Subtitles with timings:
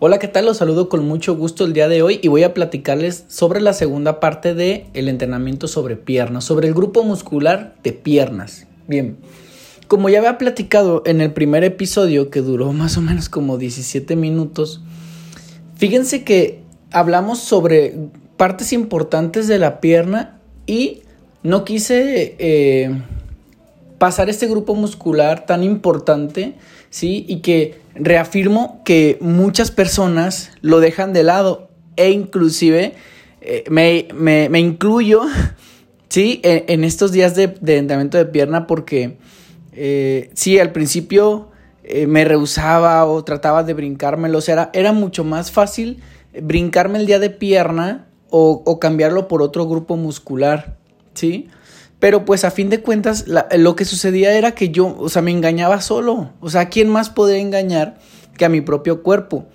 [0.00, 0.44] Hola, ¿qué tal?
[0.44, 3.72] Los saludo con mucho gusto el día de hoy y voy a platicarles sobre la
[3.72, 8.68] segunda parte del el entrenamiento sobre piernas, sobre el grupo muscular de piernas.
[8.86, 9.16] Bien,
[9.88, 14.14] como ya había platicado en el primer episodio que duró más o menos como 17
[14.14, 14.82] minutos,
[15.74, 16.62] fíjense que
[16.92, 17.96] hablamos sobre
[18.36, 21.02] partes importantes de la pierna y
[21.42, 23.02] no quise eh,
[23.98, 26.54] pasar este grupo muscular tan importante,
[26.90, 27.24] ¿sí?
[27.28, 32.94] Y que reafirmo que muchas personas lo dejan de lado e inclusive
[33.40, 35.22] eh, me, incluyo,
[36.08, 36.40] ¿sí?
[36.44, 39.18] En, estos días de, entrenamiento de pierna porque,
[39.72, 41.50] eh, sí, al principio
[41.82, 46.00] eh, me rehusaba o trataba de brincármelo, o sea, era, era mucho más fácil
[46.40, 50.76] brincarme el día de pierna o, o cambiarlo por otro grupo muscular,
[51.14, 51.48] ¿sí?
[51.98, 55.32] Pero pues a fin de cuentas lo que sucedía era que yo, o sea, me
[55.32, 56.30] engañaba solo.
[56.40, 57.98] O sea, ¿quién más podría engañar
[58.36, 59.46] que a mi propio cuerpo?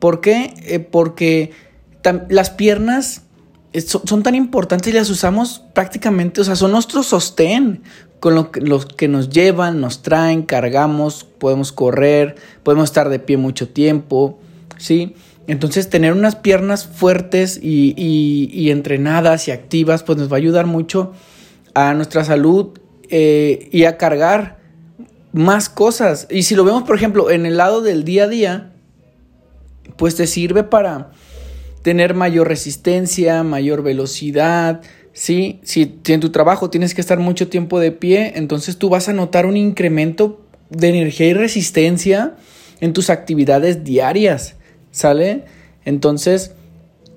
[0.00, 0.54] ¿Por qué?
[0.64, 1.52] Eh, porque
[2.28, 3.22] las piernas
[3.82, 7.82] son, tan importantes y las usamos prácticamente, o sea, son nuestro sostén
[8.20, 13.18] con lo que, los que nos llevan, nos traen, cargamos, podemos correr, podemos estar de
[13.18, 14.38] pie mucho tiempo,
[14.78, 15.14] ¿sí?
[15.46, 20.66] Entonces tener unas piernas fuertes y, y entrenadas y activas, pues nos va a ayudar
[20.66, 21.12] mucho
[21.74, 22.78] a nuestra salud
[23.10, 24.58] eh, y a cargar
[25.32, 26.26] más cosas.
[26.30, 28.72] Y si lo vemos, por ejemplo, en el lado del día a día,
[29.96, 31.10] pues te sirve para
[31.82, 34.80] tener mayor resistencia, mayor velocidad,
[35.12, 35.60] ¿sí?
[35.64, 39.08] Si, si en tu trabajo tienes que estar mucho tiempo de pie, entonces tú vas
[39.08, 42.36] a notar un incremento de energía y resistencia
[42.80, 44.54] en tus actividades diarias,
[44.90, 45.44] ¿sale?
[45.84, 46.52] Entonces,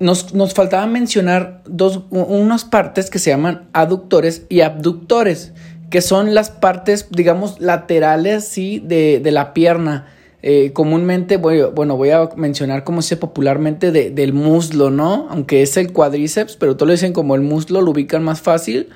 [0.00, 5.52] nos, nos faltaba mencionar dos, unas partes que se llaman aductores y abductores,
[5.90, 10.06] que son las partes, digamos, laterales, sí, de, de la pierna.
[10.42, 15.26] Eh, comúnmente, voy, bueno, voy a mencionar como se popularmente de, del muslo, ¿no?
[15.30, 18.88] Aunque es el cuádriceps, pero todos lo dicen como el muslo, lo ubican más fácil.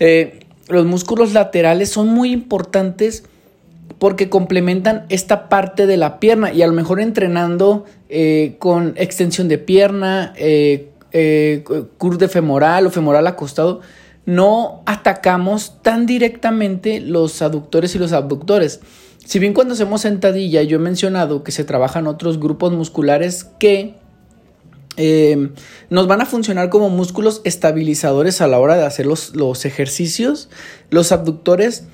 [0.00, 3.24] Eh, los músculos laterales son muy importantes
[3.98, 9.48] porque complementan esta parte de la pierna y a lo mejor entrenando eh, con extensión
[9.48, 11.64] de pierna, eh, eh
[11.96, 13.80] curve femoral o femoral acostado,
[14.26, 18.80] no atacamos tan directamente los aductores y los abductores.
[19.24, 23.94] Si bien cuando hacemos sentadilla yo he mencionado que se trabajan otros grupos musculares que
[24.96, 25.50] eh,
[25.90, 30.50] nos van a funcionar como músculos estabilizadores a la hora de hacer los, los ejercicios,
[30.90, 31.84] los abductores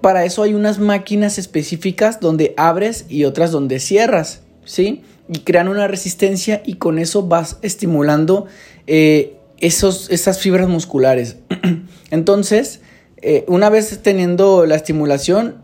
[0.00, 5.02] para eso hay unas máquinas específicas donde abres y otras donde cierras, ¿sí?
[5.28, 8.46] Y crean una resistencia y con eso vas estimulando
[8.86, 11.36] eh, esos, esas fibras musculares.
[12.10, 12.80] Entonces,
[13.18, 15.56] eh, una vez teniendo la estimulación,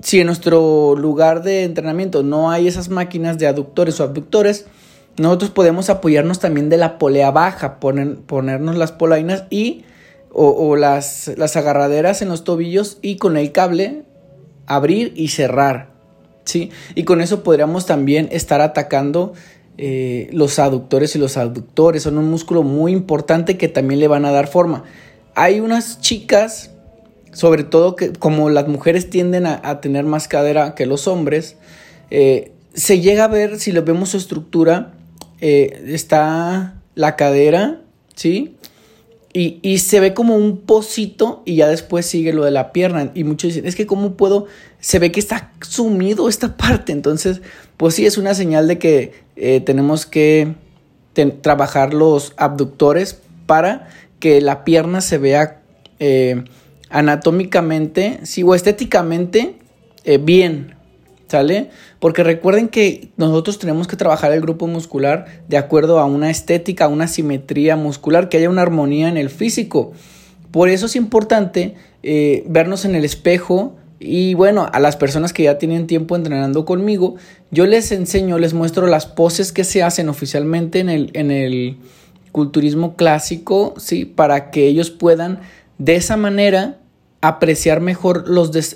[0.00, 4.66] si en nuestro lugar de entrenamiento no hay esas máquinas de aductores o abductores,
[5.16, 9.84] nosotros podemos apoyarnos también de la polea baja, ponernos las polainas y
[10.36, 14.02] o, las, las agarraderas en los tobillos y con el cable
[14.66, 15.90] abrir y cerrar.
[16.44, 16.70] ¿sí?
[16.96, 19.32] Y con eso podríamos también estar atacando
[19.78, 22.02] eh, los aductores y los abductores.
[22.02, 24.82] Son un músculo muy importante que también le van a dar forma.
[25.36, 26.72] Hay unas chicas,
[27.32, 31.56] sobre todo que como las mujeres tienden a, tener más cadera que los hombres,
[32.10, 34.94] eh, se llega a ver, si lo vemos su estructura,
[35.40, 37.82] eh, está la cadera,
[38.16, 38.56] ¿sí?
[39.36, 43.10] Y, se ve como un pocito y ya después sigue lo de la pierna.
[43.14, 44.46] Y muchos dicen, es que cómo puedo,
[44.78, 46.92] se ve que está sumido esta parte.
[46.92, 47.40] Entonces,
[47.76, 50.54] pues sí, es una señal de que eh, tenemos que
[51.42, 53.88] trabajar los abductores para
[54.20, 55.62] que la pierna se vea
[55.98, 56.44] eh,
[56.88, 59.56] anatómicamente, sí, o estéticamente
[60.04, 60.73] eh, bien,
[61.98, 66.84] Porque recuerden que nosotros tenemos que trabajar el grupo muscular de acuerdo a una estética,
[66.84, 69.92] a una simetría muscular, que haya una armonía en el físico.
[70.50, 75.44] Por eso es importante eh, vernos en el espejo y bueno, a las personas que
[75.44, 77.16] ya tienen tiempo entrenando conmigo,
[77.50, 81.78] yo les enseño, les muestro las poses que se hacen oficialmente en el, en el
[82.30, 84.04] culturismo clásico, ¿sí?
[84.04, 85.40] Para que ellos puedan
[85.78, 86.78] de esa manera
[87.28, 88.26] apreciar mejor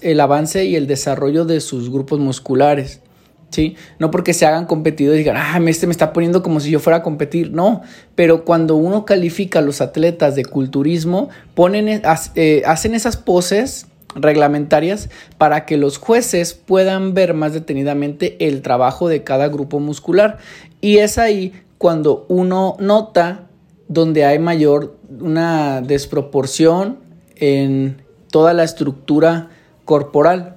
[0.00, 3.02] el avance y el desarrollo de sus grupos musculares.
[3.50, 3.76] ¿Sí?
[3.98, 6.80] No porque se hagan competidores y digan, ah, este me está poniendo como si yo
[6.80, 7.50] fuera a competir.
[7.52, 7.82] No,
[8.14, 12.02] pero cuando uno califica a los atletas de culturismo, ponen, eh,
[12.34, 19.08] eh, hacen esas poses reglamentarias para que los jueces puedan ver más detenidamente el trabajo
[19.08, 20.38] de cada grupo muscular.
[20.80, 23.48] Y es ahí cuando uno nota
[23.88, 26.98] donde hay mayor una desproporción
[27.36, 29.50] en toda la estructura
[29.84, 30.56] corporal.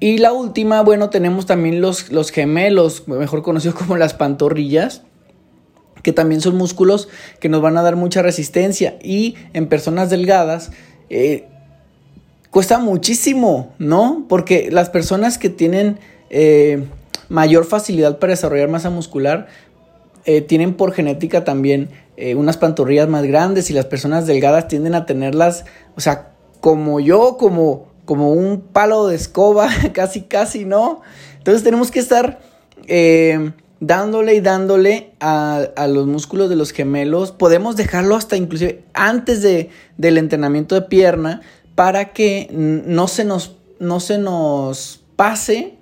[0.00, 5.02] Y la última, bueno, tenemos también los, los gemelos, mejor conocidos como las pantorrillas
[6.04, 7.08] que también son músculos
[7.40, 10.70] que nos van a dar mucha resistencia y en personas delgadas
[11.08, 11.46] eh,
[12.50, 14.26] cuesta muchísimo, ¿no?
[14.28, 15.98] Porque las personas que tienen
[16.30, 16.84] eh,
[17.28, 19.48] mayor facilidad para desarrollar masa muscular
[20.26, 21.88] eh, tienen por genética también
[22.36, 25.64] unas pantorrillas más grandes y las personas delgadas tienden a tenerlas,
[25.96, 26.33] o sea,
[26.64, 31.02] como yo, como, como un palo de escoba, casi, casi, ¿no?
[31.36, 32.40] Entonces tenemos que estar
[33.80, 37.32] dándole y dándole a, los músculos de los gemelos.
[37.32, 39.68] Podemos dejarlo hasta inclusive antes de,
[39.98, 41.42] del entrenamiento de pierna
[41.74, 45.74] para que no se nos, no se nos pase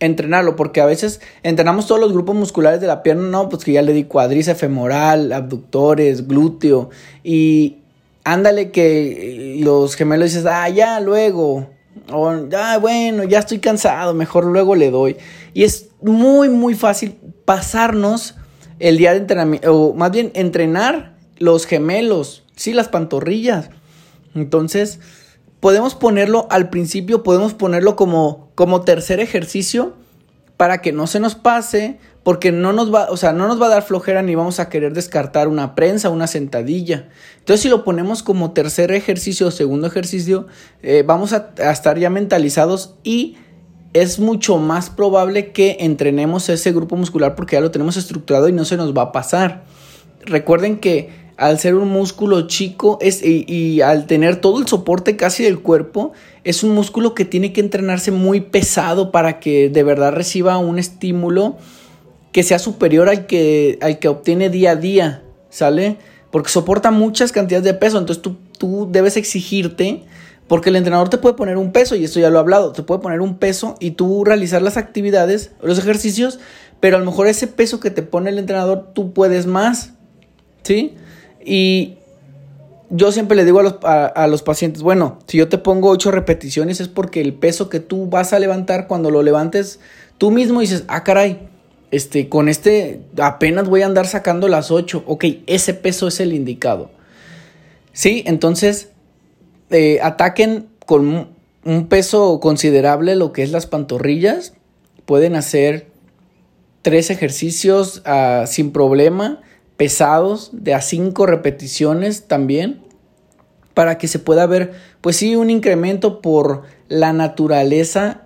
[0.00, 3.72] entrenarlo, porque a veces entrenamos todos los grupos musculares de la pierna, no, pues que
[3.72, 6.88] ya le di cuadriceps femoral, abductores, glúteo,
[7.22, 7.81] y
[8.24, 11.68] ándale que los gemelos dices, ah, ya luego,
[12.10, 15.16] o ah, bueno, ya estoy cansado, mejor luego le doy.
[15.54, 18.36] Y es muy, muy fácil pasarnos
[18.78, 23.70] el día de entrenamiento, o más bien entrenar los gemelos, sí, las pantorrillas.
[24.34, 25.00] Entonces,
[25.60, 29.94] podemos ponerlo al principio, podemos ponerlo como, como tercer ejercicio
[30.56, 33.66] para que no se nos pase, porque no nos va, o sea, no nos va
[33.66, 37.08] a dar flojera ni vamos a querer descartar una prensa, una sentadilla.
[37.38, 40.46] Entonces, si lo ponemos como tercer ejercicio o segundo ejercicio,
[40.82, 43.36] eh, vamos a, estar ya mentalizados y
[43.92, 48.52] es mucho más probable que entrenemos ese grupo muscular porque ya lo tenemos estructurado y
[48.52, 49.64] no se nos va a pasar.
[50.24, 55.42] Recuerden que al ser un músculo chico es, y, al tener todo el soporte casi
[55.42, 56.12] del cuerpo,
[56.44, 60.78] es un músculo que tiene que entrenarse muy pesado para que de verdad reciba un
[60.78, 61.56] estímulo
[62.32, 65.98] que sea superior al que, al que obtiene día a día, ¿sale?
[66.30, 70.02] Porque soporta muchas cantidades de peso, entonces tú, tú debes exigirte
[70.48, 72.82] porque el entrenador te puede poner un peso, y esto ya lo he hablado, te
[72.82, 76.40] puede poner un peso y tú realizar las actividades, los ejercicios,
[76.80, 79.92] pero a lo mejor ese peso que te pone el entrenador, tú puedes más,
[80.62, 80.94] ¿sí?
[81.44, 81.94] Y
[82.90, 86.10] yo siempre le digo a los, a, los pacientes, bueno, si yo te pongo ocho
[86.10, 89.80] repeticiones es porque el peso que tú vas a levantar, cuando lo levantes
[90.18, 91.48] tú mismo dices, ah, caray,
[91.92, 96.32] este, con este apenas voy a andar sacando las ocho, ok, ese peso es el
[96.32, 96.90] indicado.
[97.92, 98.88] Sí, entonces
[99.70, 101.28] eh, ataquen con
[101.64, 104.54] un peso considerable lo que es las pantorrillas.
[105.04, 105.86] Pueden hacer
[106.80, 109.42] tres ejercicios ah, sin problema,
[109.76, 112.80] pesados, de a cinco repeticiones también,
[113.74, 114.72] para que se pueda ver,
[115.02, 118.22] pues sí, un incremento por la naturaleza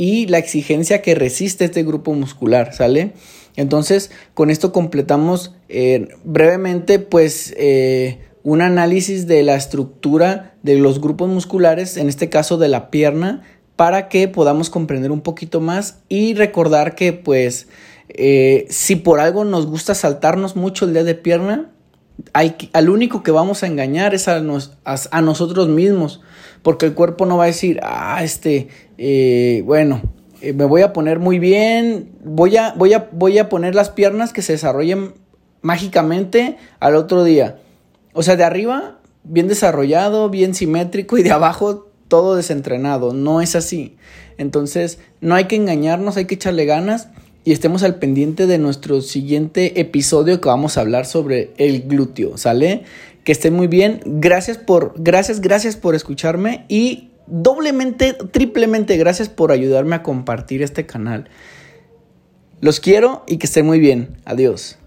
[0.00, 3.12] y la exigencia que resiste este grupo muscular, ¿sale?
[3.54, 11.02] Entonces, con esto completamos eh, brevemente, pues, eh, un análisis de la estructura de los
[11.02, 13.42] grupos musculares, en este caso de la pierna,
[13.76, 17.68] para que podamos comprender un poquito más y recordar que pues
[18.08, 21.72] eh, si por algo nos gusta saltarnos mucho el día de pierna,
[22.32, 24.42] al único que vamos a engañar es a,
[24.84, 26.20] a, nosotros mismos,
[26.62, 28.68] porque el cuerpo no va a decir, ah, este,
[28.98, 30.02] eh, bueno,
[30.42, 33.90] eh, me voy a poner muy bien, voy a, voy, a, voy a poner las
[33.90, 35.14] piernas que se desarrollen
[35.62, 37.58] mágicamente al otro día.
[38.12, 43.12] O sea, de arriba, bien desarrollado, bien simétrico y de abajo todo desentrenado.
[43.12, 43.96] No es así.
[44.36, 47.08] Entonces, no hay que engañarnos, hay que echarle ganas
[47.44, 52.36] y estemos al pendiente de nuestro siguiente episodio que vamos a hablar sobre el glúteo,
[52.36, 52.82] ¿sale?
[53.24, 54.00] Que estén muy bien.
[54.04, 60.86] Gracias por, gracias, gracias por escucharme y doblemente, triplemente gracias por ayudarme a compartir este
[60.86, 61.28] canal.
[62.60, 64.18] Los quiero y que estén muy bien.
[64.24, 64.79] Adiós.